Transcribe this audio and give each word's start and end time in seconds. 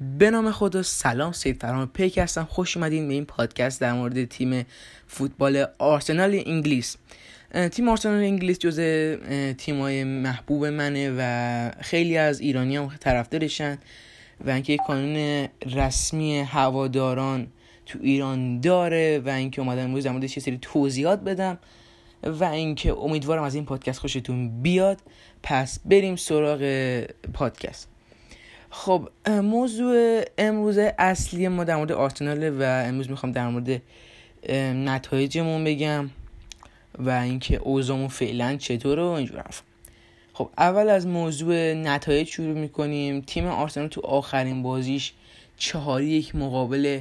به 0.00 0.30
نام 0.30 0.50
خدا 0.50 0.82
سلام 0.82 1.32
سید 1.32 1.62
فرام 1.62 1.86
پیک 1.86 2.18
هستم. 2.18 2.44
خوش 2.50 2.76
اومدین 2.76 3.08
به 3.08 3.14
این 3.14 3.24
پادکست 3.24 3.80
در 3.80 3.92
مورد 3.92 4.24
تیم 4.24 4.66
فوتبال 5.06 5.66
آرسنال 5.78 6.42
انگلیس. 6.46 6.96
تیم 7.72 7.88
آرسنال 7.88 8.18
انگلیس 8.18 8.58
جز 8.58 8.80
تیمای 9.58 10.04
محبوب 10.04 10.66
منه 10.66 11.14
و 11.18 11.70
خیلی 11.80 12.16
از 12.16 12.40
ایرانی 12.40 12.76
هم 12.76 12.90
طرفدارشن 13.00 13.78
و 14.46 14.50
اینکه 14.50 14.72
یک 14.72 14.80
قانون 14.86 15.48
رسمی 15.74 16.38
هواداران 16.38 17.46
تو 17.86 17.98
ایران 18.02 18.60
داره 18.60 19.22
و 19.24 19.28
اینکه 19.28 19.60
اومدم 19.60 19.84
امروز 19.84 20.04
در 20.04 20.12
موردش 20.12 20.36
یه 20.36 20.42
سری 20.42 20.58
توضیحات 20.62 21.20
بدم 21.20 21.58
و 22.22 22.44
اینکه 22.44 22.92
امیدوارم 22.92 23.42
از 23.42 23.54
این 23.54 23.64
پادکست 23.64 23.98
خوشتون 23.98 24.62
بیاد. 24.62 25.00
پس 25.42 25.78
بریم 25.84 26.16
سراغ 26.16 27.02
پادکست. 27.34 27.88
خب 28.78 29.08
موضوع 29.26 30.22
امروز 30.38 30.78
اصلی 30.78 31.48
ما 31.48 31.64
در 31.64 31.76
مورد 31.76 31.92
آرسنال 31.92 32.62
و 32.62 32.62
امروز 32.62 33.10
می‌خوام 33.10 33.32
در 33.32 33.48
مورد 33.48 33.82
نتایجمون 34.88 35.64
بگم 35.64 36.10
و 36.98 37.10
اینکه 37.10 37.56
اوضاعمون 37.56 38.08
فعلا 38.08 38.56
چطوره 38.56 39.02
و 39.02 39.06
اینجور 39.06 39.36
حرف 39.36 39.62
خب 40.32 40.50
اول 40.58 40.88
از 40.88 41.06
موضوع 41.06 41.72
نتایج 41.74 42.28
شروع 42.28 42.58
می‌کنیم. 42.58 43.20
تیم 43.20 43.46
آرسنال 43.46 43.88
تو 43.88 44.00
آخرین 44.00 44.62
بازیش 44.62 45.12
چهاری 45.56 46.06
یک 46.06 46.34
مقابل 46.34 47.00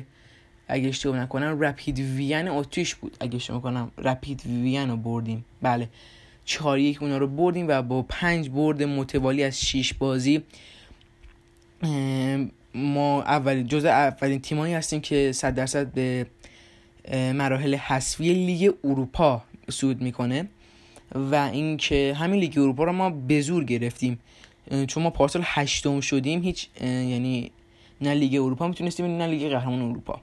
اگه 0.68 0.88
اشتباه 0.88 1.20
نکنم 1.20 1.60
رپید 1.60 2.00
وین 2.00 2.48
اتریش 2.48 2.96
بود. 2.96 3.18
اگه 3.20 3.36
اشتباه 3.36 3.62
کنم 3.62 3.92
رپید 3.98 4.42
وین 4.46 4.90
رو 4.90 4.98
بردیم. 4.98 5.46
بله 5.62 5.90
چهار 6.46 6.80
یک 6.80 7.02
اونا 7.04 7.18
رو 7.18 7.28
بردیم 7.28 7.68
و 7.68 7.82
با 7.82 8.02
پنج 8.02 8.50
برد 8.50 8.84
متوالی 8.84 9.44
از 9.44 9.62
شیش 9.62 9.94
بازی 9.94 10.44
ما 12.76 13.22
اولین 13.24 13.68
جزء 13.68 13.90
اولین 13.90 14.40
تیمایی 14.40 14.74
هستیم 14.74 15.02
که 15.02 15.32
صد 15.32 15.56
درصد 15.56 15.88
به 15.88 16.26
مراحل 17.12 17.76
حذفی 17.76 18.34
لیگ 18.34 18.74
اروپا 18.84 19.44
صعود 19.70 20.02
می‌کنه 20.02 20.48
و 21.16 21.36
اینکه 21.36 22.14
همین 22.18 22.40
لیگ 22.40 22.58
اروپا 22.58 22.84
رو 22.84 22.92
ما 22.92 23.10
به 23.10 23.42
زور 23.42 23.64
گرفتیم. 23.64 24.20
چون 24.88 25.04
ما 25.04 25.10
پارسال 25.10 25.42
هشتم 25.46 26.00
شدیم 26.00 26.42
هیچ 26.42 26.68
یعنی 26.82 27.52
نه 28.02 28.14
لیگ 28.14 28.36
اروپا 28.36 28.68
می‌تونستیم 28.68 29.06
نه 29.06 29.28
لیگ 29.28 29.50
قهرمان 29.52 29.82
اروپا. 29.82 30.22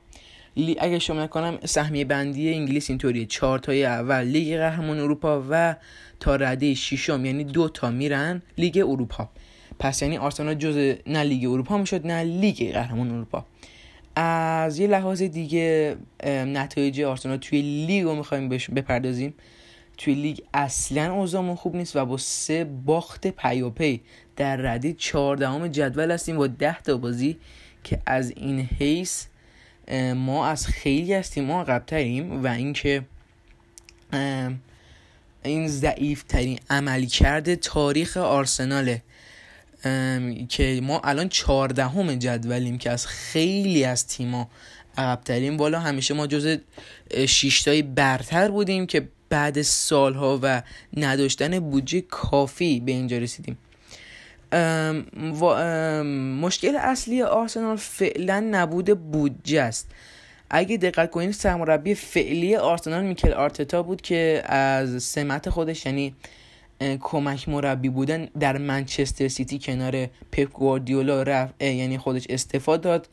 اگه 0.56 0.98
اشتباه 0.98 1.22
نکنم 1.22 1.58
سهمیه 1.64 2.04
بندی 2.04 2.54
انگلیس 2.54 2.90
اینطوریه. 2.90 3.26
چهار 3.26 3.58
تای 3.58 3.84
اول 3.84 4.22
لیگ 4.22 4.56
قهرمان 4.56 4.98
اروپا 4.98 5.44
و 5.50 5.76
تا 6.20 6.36
رده 6.36 6.74
ششم 6.74 7.24
یعنی 7.24 7.44
دو 7.44 7.68
تا 7.68 7.90
میرن 7.90 8.42
لیگ 8.58 8.84
اروپا. 8.88 9.28
پس 9.82 10.02
یعنی 10.02 10.18
آرسنال 10.18 10.54
جز 10.54 10.96
نه 11.06 11.22
لیگ 11.22 11.44
اروپا 11.44 11.78
می‌شد 11.78 12.06
نه 12.06 12.22
لیگ 12.22 12.72
قهرمان 12.72 13.10
اروپا. 13.10 13.44
از 14.16 14.78
یه 14.78 14.86
لحاظ 14.86 15.22
دیگه 15.22 15.96
نتایج 16.24 17.00
آرسنال 17.00 17.36
توی 17.36 17.62
لیگ 17.62 18.04
رو 18.04 18.14
می‌خوایم 18.14 18.48
بپردازیم. 18.48 19.34
توی 19.98 20.14
لیگ 20.14 20.38
اصلا 20.54 21.12
اوضاعمون 21.14 21.56
خوب 21.56 21.76
نیست 21.76 21.96
و 21.96 22.04
با 22.04 22.16
سه 22.16 22.64
باخت 22.64 23.26
پیاپی 23.26 24.00
در 24.36 24.56
رده 24.56 24.92
چهاردهم 24.92 25.68
جدول 25.68 26.10
هستیم 26.10 26.36
با 26.36 26.46
ده 26.46 26.82
تا 26.82 26.96
بازی 26.96 27.36
که 27.84 28.00
از 28.06 28.30
این 28.30 28.60
حیث 28.60 29.24
ما 30.16 30.46
از 30.46 30.66
خیلی 30.66 31.14
از 31.14 31.30
تیم‌ها 31.30 31.60
عقب‌تریم 31.60 32.44
و 32.44 32.46
اینکه 32.46 33.02
این 35.42 35.68
ضعیف 35.68 36.22
ترین 36.22 36.58
عملی 36.70 37.06
کرده 37.06 37.56
تاریخ 37.56 38.16
آرسناله. 38.16 39.02
که 40.48 40.80
ما 40.82 41.00
الان 41.04 41.28
چهاردهم 41.28 42.14
جدولیم 42.14 42.78
که 42.78 42.90
از 42.90 43.06
خیلی 43.06 43.84
از 43.84 44.06
تیما 44.06 44.48
عقبتریم. 44.96 45.56
والا 45.56 45.80
همیشه 45.80 46.14
ما 46.14 46.26
جز 46.26 46.58
شیشتای 47.28 47.82
برتر 47.82 48.48
بودیم 48.48 48.86
که 48.86 49.08
بعد 49.28 49.62
سالها 49.62 50.38
و 50.42 50.62
نداشتن 50.96 51.60
بودجه 51.60 52.00
کافی 52.00 52.80
به 52.80 52.92
اینجا 52.92 53.18
رسیدیم. 53.18 53.58
مشکل 56.40 56.76
اصلی 56.76 57.22
آرسنال 57.22 57.76
فعلا 57.76 58.48
نبود 58.50 59.10
بودجه 59.10 59.60
است. 59.60 59.88
اگه 60.50 60.76
دقت 60.76 61.10
کنید 61.10 61.30
سرمربی 61.30 61.94
فعلی 61.94 62.56
آرسنال 62.56 63.04
میکل 63.04 63.32
آرتتا 63.32 63.82
بود 63.82 64.00
که 64.00 64.42
از 64.46 65.02
سمت 65.02 65.50
خودش 65.50 65.86
یعنی 65.86 66.14
کمک 67.00 67.48
مربی 67.48 67.88
بودن 67.88 68.28
در 68.40 68.58
منچستر 68.58 69.28
سیتی 69.28 69.58
کنار 69.58 70.06
پپ 70.06 70.52
گواردیولا 70.52 71.22
رفت 71.22 71.62
یعنی 71.62 71.98
خودش 71.98 72.26
استفاده 72.30 72.82
داد 72.82 73.08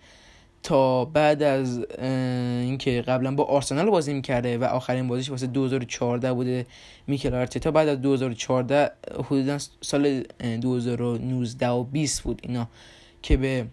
تا 0.63 1.05
بعد 1.05 1.43
از 1.43 1.85
اینکه 1.99 3.01
قبلا 3.01 3.35
با 3.35 3.43
آرسنال 3.43 3.89
بازی 3.89 4.13
می‌کرده 4.13 4.57
و 4.57 4.63
آخرین 4.63 5.07
بازیش 5.07 5.29
واسه 5.29 5.47
2014 5.47 6.33
بوده 6.33 6.65
میکل 7.07 7.33
آرتتا 7.33 7.71
بعد 7.71 7.87
از 7.87 8.01
2014 8.01 8.91
حدودا 9.25 9.57
سال 9.81 10.23
2019 10.61 11.67
و 11.67 11.83
20 11.83 12.21
بود 12.21 12.41
اینا 12.43 12.67
که 13.21 13.37
به 13.37 13.65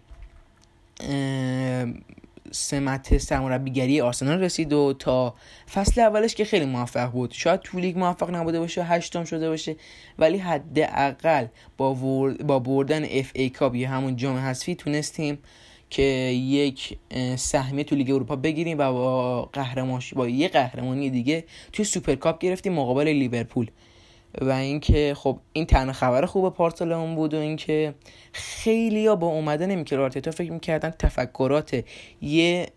سمت 2.51 3.17
سرمربیگری 3.17 4.01
آرسنال 4.01 4.39
رسید 4.39 4.73
و 4.73 4.93
تا 4.93 5.33
فصل 5.73 6.01
اولش 6.01 6.35
که 6.35 6.45
خیلی 6.45 6.65
موفق 6.65 7.11
بود. 7.11 7.31
شاید 7.33 7.59
تو 7.59 7.79
لیگ 7.79 7.97
موفق 7.97 8.35
نبوده 8.35 8.59
باشه 8.59 8.83
هشتم 8.83 9.23
شده 9.23 9.49
باشه 9.49 9.75
ولی 10.19 10.37
حداقل 10.37 11.45
با, 11.77 11.93
با 12.45 12.59
بردن 12.59 13.03
FA 13.03 13.31
Cup 13.35 13.75
یا 13.75 13.89
همون 13.89 14.15
جام 14.15 14.37
حذفی 14.37 14.75
تونستیم 14.75 15.37
که 15.89 16.03
یک 16.03 16.97
سهمیه 17.35 17.83
تو 17.83 17.95
لیگ 17.95 18.11
اروپا 18.11 18.35
بگیریم 18.35 18.77
و 18.77 18.91
با 18.91 19.41
قهرمانش 19.53 20.13
با 20.13 20.27
یه 20.27 20.47
قهرمانی 20.47 21.09
دیگه 21.09 21.43
توی 21.73 21.85
Super 21.85 22.19
Cup 22.19 22.39
گرفتیم 22.39 22.73
مقابل 22.73 23.07
لیورپول. 23.07 23.71
و 24.41 24.49
اینکه 24.49 25.13
خب 25.17 25.39
این 25.53 25.65
تنها 25.65 25.93
خبر 25.93 26.25
خوب 26.25 26.49
پارسالمون 26.49 27.15
بود 27.15 27.33
و 27.33 27.37
اینکه 27.37 27.93
خیلی 28.33 29.07
ها 29.07 29.15
با 29.15 29.27
اومدن 29.27 29.75
میکل 29.75 29.99
آرتتا 29.99 30.31
فکر 30.31 30.51
می‌کردن 30.51 30.89
تفکرات 30.89 31.83
یه 32.21 32.67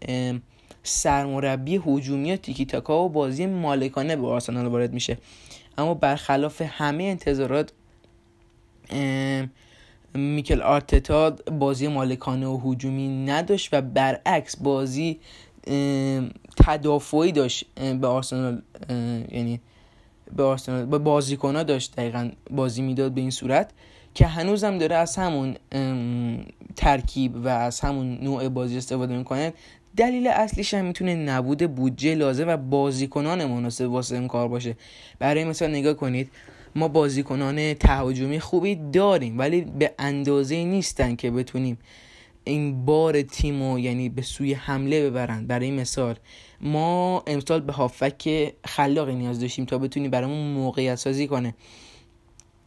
سرمربی 0.83 1.81
هجومی 1.87 2.37
تیکی 2.37 2.65
تاکا 2.65 3.05
و 3.05 3.09
بازی 3.09 3.47
مالکانه 3.47 4.16
به 4.16 4.27
آرسنال 4.27 4.66
وارد 4.66 4.93
میشه. 4.93 5.19
اما 5.78 5.94
برخلاف 5.94 6.62
همه 6.62 7.05
انتظارات 7.05 7.72
میکل 10.15 10.62
آرتتا 10.62 11.31
بازی 11.31 11.88
مالکانه 11.88 12.47
و 12.47 12.71
هجومی 12.71 13.09
نداشت 13.09 13.69
و 13.72 13.82
برعکس 13.82 14.56
بازی 14.56 15.21
تدافعی 16.56 17.32
داشت 17.32 17.67
به 18.00 18.06
آرسنال 18.06 18.62
یعنی 19.31 19.61
به 20.37 20.43
آرسنال 20.43 20.87
به 20.87 20.99
بازیکن 20.99 21.63
داشت 21.63 21.97
دقیقا 21.97 22.31
بازی 22.51 22.83
می‌داد 22.83 23.13
به 23.13 23.21
این 23.21 23.31
صورت 23.31 23.71
که 24.15 24.27
هنوزم 24.27 24.79
داره 24.79 24.97
از 24.97 25.17
همون 25.17 25.57
ترکیب 26.77 27.37
و 27.37 27.49
از 27.49 27.81
همون 27.81 28.19
نوع 28.23 28.49
بازی 28.49 28.77
استفاده 28.77 29.17
می‌کنه. 29.17 29.53
دلیل 29.97 30.27
اصلیش 30.27 30.75
هم 30.75 30.85
می‌تونه 30.85 31.15
نبود 31.15 31.75
بودجه 31.75 32.15
لازم 32.15 32.49
و 32.49 32.57
بازیکنان 32.57 33.45
مناسب 33.45 33.91
واسه 33.91 34.15
این 34.15 34.29
کار 34.29 34.49
باشه. 34.49 34.77
برای 35.19 35.45
مثال 35.45 35.71
نگاه 35.71 35.95
کنید 35.95 36.31
ما 36.75 36.89
بازیکنان 36.89 37.75
تهاجمی 37.75 38.41
خوبی 38.41 38.81
داریم 38.93 39.39
ولی 39.39 39.61
به 39.61 39.95
اندازه 39.99 40.65
نیستن 40.65 41.17
که 41.17 41.31
بتونیم 41.31 41.79
این 42.45 42.84
بار 42.84 43.23
تیم 43.23 43.78
یعنی 43.78 44.09
به 44.09 44.23
سوی 44.23 44.53
حمله 44.53 45.11
ببرن. 45.11 45.47
برای 45.47 45.71
مثال 45.71 46.15
ما 46.61 47.23
امسال 47.27 47.61
به 47.61 47.73
هافک 47.73 48.53
خلاقی 48.65 49.15
نیاز 49.15 49.41
داشتیم 49.41 49.65
تا 49.65 49.78
بتونیم 49.78 50.11
برامون 50.11 50.47
موقعیت 50.47 50.95
سازی 50.95 51.27
کنه. 51.27 51.55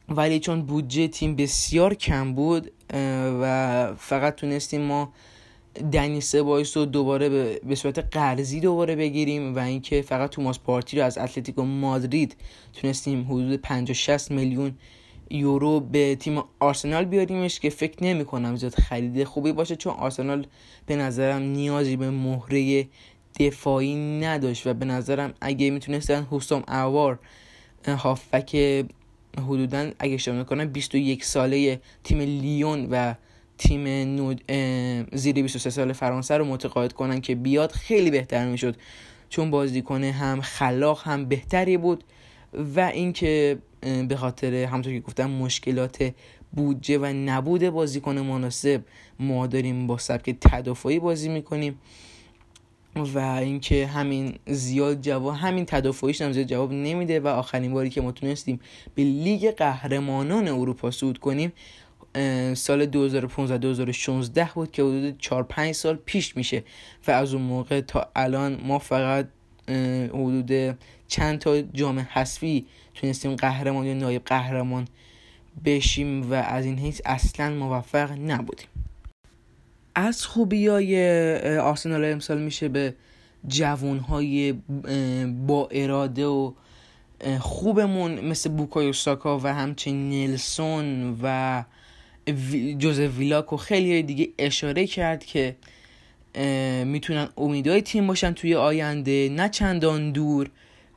ولی 0.09 0.39
چون 0.39 0.61
بودجه 0.61 1.07
تیم 1.07 1.35
بسیار 1.35 1.93
کم 1.93 2.33
بود 2.33 2.71
و 3.41 3.93
فقط 3.97 4.35
تونستیم 4.35 4.81
ما 4.81 5.13
دنی 5.91 6.21
سبایس 6.21 6.77
رو 6.77 6.85
دوباره 6.85 7.59
به 7.59 7.75
صورت 7.75 7.99
قرضی 7.99 8.59
دوباره 8.59 8.95
بگیریم 8.95 9.55
و 9.55 9.59
اینکه 9.59 10.01
فقط 10.01 10.29
توماس 10.29 10.59
پارتی 10.59 10.97
رو 10.97 11.05
از 11.05 11.17
اتلتیکو 11.17 11.63
مادرید 11.63 12.35
تونستیم 12.73 13.25
حدود 13.25 13.55
50 13.55 13.93
60 13.93 14.31
میلیون 14.31 14.75
یورو 15.33 15.79
به 15.79 16.15
تیم 16.15 16.43
آرسنال 16.59 17.05
بیاریمش 17.05 17.59
که 17.59 17.69
فکر 17.69 18.03
نمی 18.03 18.25
کنم 18.25 18.55
زیاد 18.55 18.73
خرید 18.73 19.23
خوبی 19.23 19.51
باشه 19.51 19.75
چون 19.75 19.93
آرسنال 19.93 20.47
به 20.85 20.95
نظرم 20.95 21.41
نیازی 21.41 21.95
به 21.95 22.09
مهره 22.09 22.87
دفاعی 23.39 24.19
نداشت 24.19 24.67
و 24.67 24.73
به 24.73 24.85
نظرم 24.85 25.33
اگه 25.41 25.69
می‌تونستن 25.69 26.27
حسام 26.31 26.63
اوار 26.67 27.19
هافک 27.87 28.55
حدودا 29.37 29.91
اگه 29.99 30.13
اشتباه 30.13 30.39
نکنم 30.39 30.65
21 30.65 31.25
ساله 31.25 31.81
تیم 32.03 32.19
لیون 32.19 32.87
و 32.91 33.13
تیم 33.57 33.87
نود 33.87 34.51
زیر 35.13 35.35
23 35.35 35.69
سال 35.69 35.93
فرانسه 35.93 36.37
رو 36.37 36.45
متقاعد 36.45 36.93
کنن 36.93 37.21
که 37.21 37.35
بیاد 37.35 37.71
خیلی 37.71 38.11
بهتر 38.11 38.47
می‌شد. 38.47 38.75
چون 39.29 39.51
بازیکن 39.51 40.03
هم 40.03 40.41
خلاق 40.41 41.01
هم 41.03 41.25
بهتری 41.25 41.77
بود. 41.77 42.03
و 42.75 42.79
اینکه 42.79 43.57
به 44.07 44.15
خاطر 44.15 44.53
همونطور 44.53 44.93
که 44.93 44.99
گفتم 44.99 45.29
مشکلات 45.29 46.13
بودجه 46.51 46.97
و 46.97 47.05
نبود 47.05 47.69
بازیکن 47.69 48.17
مناسب 48.17 48.81
ما 49.19 49.47
داریم 49.47 49.87
با 49.87 49.97
سبک 49.97 50.35
تدافعی 50.41 50.99
بازی 50.99 51.29
می‌کنیم 51.29 51.79
و 52.95 53.19
اینکه 53.19 53.87
همین 53.87 54.33
زیاد 54.47 55.01
جواب 55.01 55.35
همین 55.35 55.65
تدافعیش 55.65 56.21
هم 56.21 56.31
زیاد 56.31 56.47
جواب 56.47 56.73
نمیده 56.73 57.19
و 57.19 57.27
آخرین 57.27 57.73
باری 57.73 57.89
که 57.89 58.01
ما 58.01 58.11
تونستیم 58.11 58.59
به 58.95 59.03
لیگ 59.03 59.51
قهرمانان 59.51 60.47
اروپا 60.47 60.91
صعود 60.91 61.17
کنیم 61.17 61.53
سال 62.53 62.85
2015 62.85 63.57
2016 63.57 64.49
بود 64.55 64.71
که 64.71 64.83
حدود 64.83 65.17
4 65.19 65.43
5 65.43 65.71
سال 65.71 65.95
پیش 65.95 66.37
میشه 66.37 66.63
و 67.07 67.11
از 67.11 67.33
اون 67.33 67.43
موقع 67.43 67.81
تا 67.81 68.11
الان 68.15 68.61
ما 68.63 68.79
فقط 68.79 69.27
حدود 70.09 70.77
چند 71.07 71.39
تا 71.39 71.61
جام 71.61 71.99
حذفی 71.99 72.65
تونستیم 72.95 73.35
قهرمان 73.35 73.85
یا 73.85 73.93
نایب 73.93 74.25
قهرمان 74.25 74.87
بشیم 75.65 76.31
و 76.31 76.33
از 76.33 76.65
این 76.65 76.79
حیث 76.79 77.01
اصلا 77.05 77.49
موفق 77.49 78.11
نبودیم. 78.11 78.67
از 79.95 80.25
خوبی 80.25 80.67
های 80.67 81.57
آرسنال 81.57 82.05
امسال 82.05 82.41
میشه 82.41 82.67
به 82.67 82.95
جوانهای 83.47 84.51
با 85.47 85.67
اراده 85.71 86.25
و 86.25 86.53
خوبمون 87.39 88.19
مثل 88.19 88.49
بوکایو 88.49 88.93
ساکا 88.93 89.39
و 89.39 89.53
همچنین 89.53 90.09
نلسون 90.09 91.19
و 91.23 91.63
جوز 92.77 92.99
ویلاک 92.99 93.53
و 93.53 93.57
خیلی 93.57 94.03
دیگه 94.03 94.29
اشاره 94.37 94.87
کرد 94.87 95.25
که 95.25 95.55
می‌تونن 96.85 97.29
امیدهای 97.37 97.81
تیم 97.81 98.07
باشن 98.07 98.31
توی 98.31 98.55
آینده 98.55 99.29
نه 99.31 99.49
چندان 99.49 100.11
دور. 100.11 100.49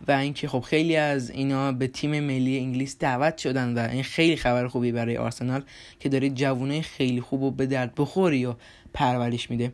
و 0.08 0.12
اینکه 0.12 0.48
خب 0.48 0.60
خیلی 0.60 0.96
از 0.96 1.30
اینا 1.30 1.72
به 1.72 1.86
تیم 1.86 2.20
ملی 2.20 2.58
انگلیس 2.58 2.98
دعوت 2.98 3.38
شدن 3.38 3.74
و 3.78 3.90
این 3.90 4.02
خیلی 4.02 4.36
خبر 4.36 4.68
خوبی 4.68 4.92
برای 4.92 5.16
آرسنال 5.16 5.62
که 6.00 6.08
داره 6.08 6.30
جوانه 6.30 6.80
خیلی 6.80 7.20
خوب 7.20 7.42
و 7.42 7.50
به 7.50 7.66
درد 7.66 7.92
بخوری 7.96 8.46
و 8.46 8.54
پرورش 8.94 9.50
میده. 9.50 9.72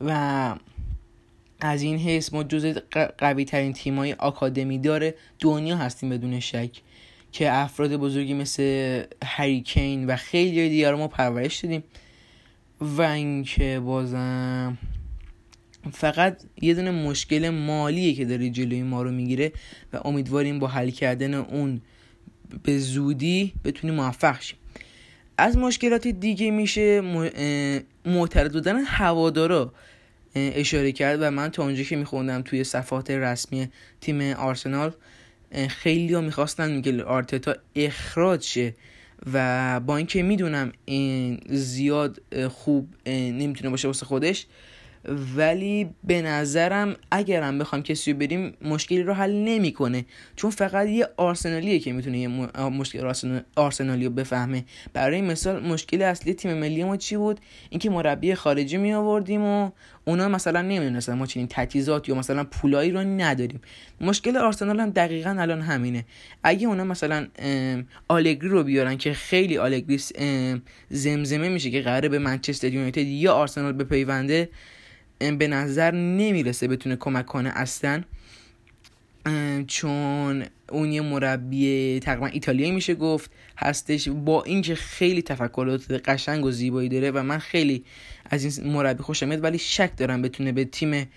و 0.00 0.54
از 1.60 1.82
این 1.82 1.98
حیث 1.98 2.32
ما 2.32 2.44
جز 2.44 2.78
قوی 3.18 3.44
ترین 3.44 3.72
تیم 3.72 3.98
های 3.98 4.12
آکادمی 4.12 4.78
داره 4.78 5.14
دنیا 5.38 5.76
هستیم 5.76 6.10
بدون 6.10 6.40
شک 6.40 6.70
که 7.32 7.52
افراد 7.52 7.96
بزرگی 7.96 8.34
مثل 8.34 9.02
هریکین 9.24 10.06
و 10.06 10.16
خیلی 10.16 10.68
دیگر 10.68 10.94
ما 10.94 11.08
پرورش 11.08 11.56
دادیم. 11.56 11.84
و 12.80 13.02
اینکه 13.02 13.80
بازم 13.80 14.78
فقط 15.92 16.42
یه 16.62 16.74
دونه 16.74 16.90
مشکل 16.90 17.48
مالیه 17.48 18.14
که 18.14 18.24
داره 18.24 18.50
جلوی 18.50 18.82
ما 18.82 19.02
رو 19.02 19.10
می‌گیره 19.10 19.52
و 19.92 20.00
امیدواریم 20.04 20.58
با 20.58 20.66
حل 20.66 20.90
کردن 20.90 21.34
اون 21.34 21.80
به 22.62 22.78
زودی 22.78 23.52
بتونیم 23.64 23.96
موفق 23.96 24.40
شیم. 24.40 24.58
از 25.38 25.56
مشکلات 25.56 26.08
دیگه 26.08 26.50
میشه 26.50 27.00
معترض 28.04 28.52
بودن 28.52 28.76
هوادارا 28.76 29.72
اشاره 30.34 30.92
کرد 30.92 31.18
و 31.22 31.30
من 31.30 31.48
تا 31.48 31.62
اونجا 31.62 31.82
که 31.82 31.96
میخوندم 31.96 32.42
توی 32.42 32.64
صفحات 32.64 33.10
رسمی 33.10 33.68
تیم 34.00 34.20
آرسنال 34.20 34.92
خیلی 35.68 36.14
ها 36.14 36.20
می‌خواستن 36.20 36.70
میگل 36.70 37.00
آرتتا 37.00 37.54
اخراج 37.76 38.42
شه 38.42 38.74
و 39.32 39.80
با 39.80 39.96
اینکه 39.96 40.22
می‌دونم 40.22 40.72
این 40.84 41.40
زیاد 41.48 42.22
خوب 42.48 42.88
نمی‌تونه 43.06 43.70
باشه 43.70 43.88
واسه 43.88 44.06
خودش 44.06 44.46
ولی 45.36 45.90
به 46.04 46.22
نظرم 46.22 46.96
اگرم 47.10 47.58
بخوام 47.58 47.82
کسی 47.82 48.12
رو 48.12 48.18
بریم 48.18 48.54
مشکلی 48.62 49.02
رو 49.02 49.12
حل 49.12 49.32
نمی‌کنه. 49.32 50.04
چون 50.36 50.50
فقط 50.50 50.88
یه 50.88 51.08
آرسنالیه 51.16 51.78
که 51.78 51.92
می‌تونه 51.92 52.18
یه 52.18 52.28
مشکل 52.68 53.12
آرسنالی 53.56 54.04
رو 54.04 54.10
بفهمه. 54.10 54.64
برای 54.92 55.20
مثال 55.20 55.66
مشکل 55.66 56.02
اصلی 56.02 56.34
تیم 56.34 56.54
ملی 56.54 56.84
ما 56.84 56.96
چی 56.96 57.16
بود؟ 57.16 57.40
اینکه 57.70 57.90
مربی 57.90 58.34
خارجی 58.34 58.76
می 58.76 58.92
آوردیم 58.92 59.42
و 59.42 59.70
اونا 60.04 60.28
مثلا 60.28 60.62
نمی‌دونستن 60.62 61.14
ما 61.14 61.26
چنین 61.26 61.46
تجهیزات 61.50 62.08
یا 62.08 62.14
مثلا 62.14 62.44
پولایی 62.44 62.90
رو 62.90 63.00
نداریم. 63.00 63.60
مشکل 64.00 64.36
آرسنال 64.36 64.80
هم 64.80 64.90
دقیقا 64.90 65.36
الان 65.38 65.60
همینه. 65.60 66.04
اگه 66.42 66.66
اونا 66.66 66.84
مثلا 66.84 67.26
آلگری 68.08 68.48
رو 68.48 68.64
بیارن 68.64 68.96
که 68.96 69.12
خیلی 69.12 69.58
آلگری 69.58 70.00
زمزمه 70.90 71.48
میشه 71.48 71.70
که 71.70 71.80
قراره 71.80 72.08
به 72.08 72.18
منچستر 72.18 72.72
یونایتد 72.72 73.06
یا 73.06 73.32
آرسنال 73.32 73.72
بپیونده 73.72 74.48
به 75.30 75.48
نظر 75.48 75.90
نمی‌رسه 75.94 76.68
بتونه 76.68 76.96
کمک 76.96 77.26
کنه 77.26 77.50
اصلا 77.54 78.02
چون 79.66 80.44
اون 80.68 80.92
یه 80.92 81.00
مربی 81.00 82.00
تقریبا 82.02 82.26
ایتالیایی 82.26 82.72
میشه 82.72 82.94
گفت 82.94 83.30
هستش. 83.58 84.08
با 84.08 84.42
اینکه 84.42 84.74
خیلی 84.74 85.22
تفکرات 85.22 85.92
قشنگ 85.92 86.44
و 86.44 86.50
زیبایی 86.50 86.88
داره 86.88 87.10
و 87.10 87.22
من 87.22 87.38
خیلی 87.38 87.84
از 88.30 88.58
این 88.58 88.72
مربی 88.72 89.02
خوشم 89.02 89.28
میاد 89.28 89.44
ولی 89.44 89.58
شک 89.58 89.96
دارم 89.96 90.22
بتونه 90.22 90.52
به 90.52 90.64
تیم 90.64 91.08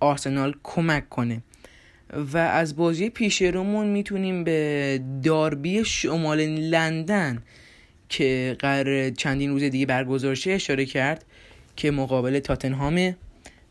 آرسنال 0.00 0.54
کمک 0.62 1.08
کنه. 1.08 1.42
و 2.32 2.38
از 2.38 2.76
بازی 2.76 3.10
پیش 3.10 3.42
رومون 3.42 3.86
می‌تونیم 3.86 4.44
به 4.44 5.00
داربی 5.22 5.84
شمال 5.84 6.46
لندن 6.46 7.42
که 8.08 8.56
قرار 8.58 9.10
چندین 9.10 9.50
روز 9.50 9.62
دیگه 9.62 9.86
برگزار 9.86 10.34
شه 10.34 10.52
اشاره 10.52 10.86
کرد 10.86 11.24
که 11.76 11.90
مقابل 11.90 12.38
تاتنهامه 12.38 13.16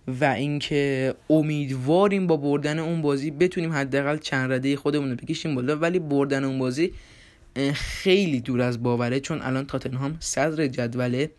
و 0.08 0.26
اینکه 0.26 1.14
امیدواریم 1.30 2.28
با 2.28 2.38
بردن 2.38 2.80
اون 2.80 3.02
بازی 3.02 3.32
بتونیم 3.32 3.74
حداقل 3.74 4.18
چند 4.18 4.52
رده 4.52 4.76
خودمون 4.76 5.10
رو 5.10 5.16
بکشیم 5.16 5.56
بالا 5.56 5.76
ولی 5.76 6.00
بردن 6.00 6.44
اون 6.44 6.60
بازی 6.60 6.94
خیلی 7.74 8.42
دور 8.42 8.62
از 8.62 8.84
باوره 8.84 9.20
چون 9.20 9.42
الان 9.42 9.66
تاتنهام 9.66 10.18
صدر 10.20 10.68
جدوله 10.68 11.32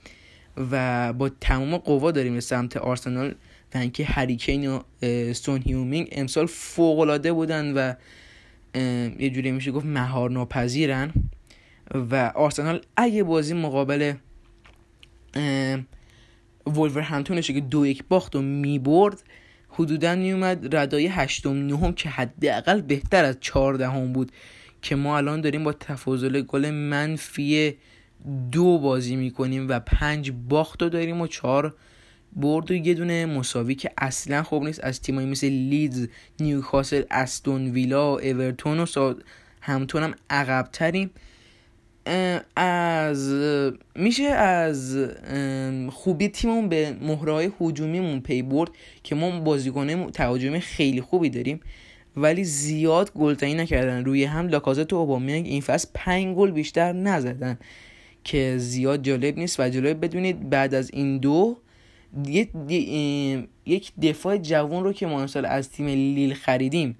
و 0.70 1.12
با 1.12 1.29
تمام 1.41 1.76
قوا 1.76 2.11
داریم 2.11 2.35
به 2.35 2.41
سمت 2.41 2.76
آرسنال 2.76 3.35
و 3.75 3.79
اینکه 3.79 4.05
هریکین 4.05 4.70
و 4.70 4.82
سون 5.32 5.62
هیونگ 5.62 5.91
مین 5.91 6.08
امسال 6.12 6.47
فوق 6.47 6.99
العاده 6.99 7.32
بودن 7.32 7.73
و 7.73 7.94
یه 9.19 9.31
جوری 9.31 9.50
میشه 9.50 9.70
گفت 9.70 9.87
مهار 9.87 10.31
ناپذیرن 10.31 11.12
و 11.94 12.32
آرسنال 12.35 12.81
اگه 12.97 13.23
بازی 13.23 13.55
مقابل 13.55 14.12
همتونش 17.03 17.50
که 17.50 17.61
دو 17.61 17.87
یک 17.87 18.05
باخت 18.09 18.37
و 18.37 18.43
می‌برد 18.43 19.23
حدودا 19.69 20.14
میومد 20.14 20.76
ردای 20.76 21.06
هشتم 21.06 21.67
نهم 21.67 21.93
که 21.93 22.09
حداقل 22.09 22.81
بهتر 22.81 23.25
از 23.25 23.37
چهاردهم 23.41 24.12
بود 24.12 24.32
که 24.82 24.97
ما 24.97 25.17
الان 25.17 25.41
داریم 25.41 25.64
با 25.64 25.73
تفاضل 25.73 26.41
گل 26.41 26.70
منفی 26.70 27.75
دو 28.53 28.79
بازی 28.79 29.17
می‌کنیم 29.17 29.69
و 29.69 29.81
پنج 29.81 30.32
باخت 30.49 30.82
رو 30.82 30.88
داریم 30.88 31.20
و 31.20 31.26
چهار 31.26 31.75
برد 32.37 32.70
و 32.70 32.75
یه 32.75 32.94
دونه 32.94 33.26
مساوی 33.26 33.75
که 33.75 33.91
اصلا 33.98 34.43
خوب 34.43 34.65
نیست. 34.65 34.84
از 34.84 35.01
تیمایی 35.01 35.27
مثل 35.27 35.46
لیدز 35.48 36.08
نیوکاسل 36.41 37.03
استون 37.10 37.70
ویلا 37.70 38.19
اورتون 38.19 38.81
و 38.81 39.15
همتون 39.60 40.03
هم 40.03 40.15
عقبتریم. 40.31 41.10
از 42.56 43.32
میشه 43.94 44.25
از 44.25 44.99
خوبی 45.91 46.29
تیممون 46.29 46.69
به 46.69 46.97
مهرهای 47.01 47.51
هجومیمون 47.61 48.21
پی 48.21 48.43
برد 48.43 48.71
که 49.03 49.15
ما 49.15 49.41
بازیکن 49.41 50.11
تهاجمی 50.11 50.61
خیلی 50.61 51.01
خوبی 51.01 51.31
داریم. 51.31 51.61
ولی 52.17 52.44
زیاد 52.44 53.13
گلزنی 53.13 53.55
نکردن. 53.55 54.05
روی 54.05 54.25
هم 54.25 54.49
لاکازت 54.49 54.93
و 54.93 54.97
اوبامیانگ 54.97 55.47
این 55.47 55.61
فصل 55.61 55.89
پنج 55.94 56.37
گل 56.37 56.51
بیشتر 56.51 56.93
نزدن 56.93 57.59
که 58.25 58.55
زیاد 58.59 59.03
جالب 59.03 59.39
نیست 59.39 59.61
و 59.61 59.69
جالب 59.69 60.05
بدونید 60.05 60.51
بعد 60.51 60.75
از 60.75 60.91
این 60.93 61.19
دو 61.19 61.56
یک 63.67 63.93
دفاع 64.03 64.37
جوان 64.37 64.85
رو 64.85 64.93
که 64.93 65.06
ما 65.06 65.27
از 65.44 65.71
تیم 65.71 65.87
لیل 65.87 66.35
خریدیم. 66.35 66.97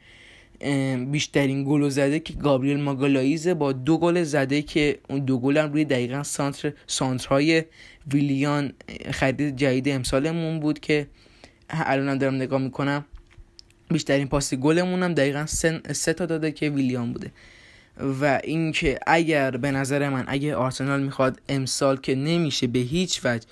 بیشترین 1.11 1.65
گل 1.65 1.89
زده 1.89 2.21
که 2.21 2.33
گابریل 2.33 2.81
ماگالایزه 2.81 3.55
با 3.55 3.73
دو 3.73 3.99
گل 3.99 4.23
زده 4.23 4.63
که 4.63 4.99
اون 5.09 5.19
دو 5.19 5.39
گل 5.39 5.57
هم 5.57 5.73
روی 5.73 5.85
دقیقا 5.85 6.23
سانتر 6.23 6.73
سانترهای 6.87 7.65
ویلیان 8.13 8.73
خرید 9.11 9.57
جدید 9.57 9.89
امسالمون 9.89 10.61
بود 10.61 10.81
که 10.81 11.07
الانم 11.71 12.19
دارم 12.19 12.35
نگاه 12.35 12.61
می‌کنم. 12.61 13.05
بیشترین 13.91 14.29
پاس 14.29 14.55
گلمون 14.55 15.03
هم 15.03 15.15
دقیقا 15.15 15.47
سه 15.93 16.13
تا 16.13 16.27
داده 16.27 16.53
که 16.53 16.71
ویلیان 16.71 17.13
بوده. 17.13 17.31
و 18.21 18.41
اینکه 18.45 18.99
اگر 19.07 19.51
به 19.51 19.71
نظر 19.71 20.09
من 20.09 20.25
اگه 20.27 20.55
آرسنال 20.55 21.03
می‌خواد 21.03 21.41
امسال 21.49 21.97
که 21.97 22.15
نمیشه 22.15 22.67
به 22.67 22.79
هیچ 22.79 23.21
وجه 23.25 23.47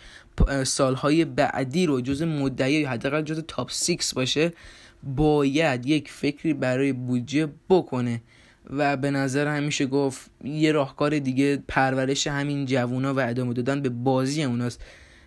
سالهای 0.64 1.24
بعدی 1.24 1.86
رو 1.86 2.00
جز 2.00 2.22
مدعی 2.22 2.72
یا 2.72 2.90
حداقل 2.90 3.22
جز 3.22 3.44
تاپ 3.48 3.70
6 3.70 4.14
باشه 4.14 4.52
باید 5.02 5.87
یک 5.87 6.11
فکری 6.11 6.54
برای 6.54 6.92
بودجه 6.92 7.49
بکنه. 7.69 8.21
و 8.71 8.97
به 8.97 9.11
نظر 9.11 9.47
همیشه 9.57 9.87
گفت 9.87 10.30
یه 10.45 10.73
راهکار 10.73 11.19
دیگه 11.19 11.62
پرورش 11.69 12.26
همین 12.26 12.66
جوونا 12.66 13.14
و 13.14 13.21
ادامه 13.21 13.54
دادن 13.54 13.83
به 13.83 13.88
بازی 13.88 14.45
اوناست. 14.45 14.85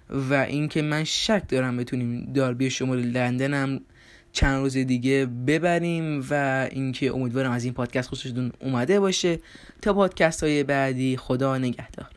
و 0.09 0.33
اینکه 0.33 0.81
من 0.81 1.03
شک 1.03 1.43
دارم 1.47 1.77
بتونیم 1.77 2.33
داربی 2.33 2.69
شمال 2.69 2.99
لندن 2.99 3.53
هم 3.53 3.81
چند 4.31 4.61
روز 4.61 4.77
دیگه 4.77 5.25
ببریم 5.25 6.25
و 6.29 6.67
اینکه 6.71 7.13
امیدوارم 7.13 7.51
از 7.51 7.63
این 7.63 7.73
پادکست 7.73 8.09
خوشتون 8.09 8.51
اومده 8.59 8.99
باشه. 8.99 9.39
تا 9.81 9.93
پادکست 9.93 10.43
های 10.43 10.63
بعدی 10.63 11.17
خدا 11.17 11.57
نگهدار. 11.57 12.09